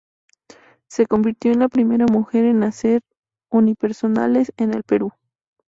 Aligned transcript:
Se 0.89 1.05
convirtió 1.05 1.51
en 1.51 1.59
la 1.59 1.69
primera 1.69 2.07
mujer 2.07 2.45
en 2.45 2.63
hacer 2.63 3.01
unipersonales 3.51 4.51
en 4.57 4.73
el 4.73 4.81
Perú. 4.81 5.11